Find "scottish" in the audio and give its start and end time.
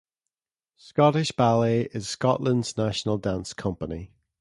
0.77-1.31